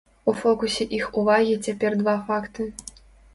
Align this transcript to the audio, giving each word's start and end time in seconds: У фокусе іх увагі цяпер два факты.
У 0.31 0.33
фокусе 0.37 0.87
іх 0.99 1.05
увагі 1.23 1.59
цяпер 1.67 1.91
два 2.01 2.17
факты. 2.31 2.67